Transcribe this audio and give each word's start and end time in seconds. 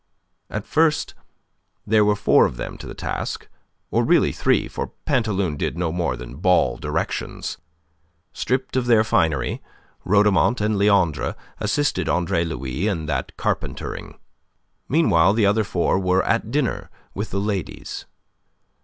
At 0.49 0.65
first 0.65 1.13
there 1.85 2.03
were 2.03 2.15
four 2.15 2.47
of 2.47 2.57
them 2.57 2.75
to 2.79 2.87
the 2.87 2.95
task 2.95 3.47
or 3.91 4.03
really 4.03 4.31
three, 4.31 4.67
for 4.67 4.93
Pantaloon 5.05 5.57
did 5.57 5.77
no 5.77 5.91
more 5.91 6.17
than 6.17 6.37
bawl 6.37 6.77
directions. 6.77 7.59
Stripped 8.33 8.75
of 8.75 8.87
their 8.87 9.03
finery, 9.03 9.61
Rhodomont 10.03 10.59
and 10.59 10.75
Leandre 10.75 11.35
assisted 11.59 12.09
Andre 12.09 12.43
Louis 12.43 12.87
in 12.87 13.05
that 13.05 13.37
carpentering. 13.37 14.17
Meanwhile 14.89 15.33
the 15.33 15.45
other 15.45 15.63
four 15.63 15.99
were 15.99 16.23
at 16.25 16.49
dinner 16.49 16.89
with 17.13 17.29
the 17.29 17.39
ladies. 17.39 18.07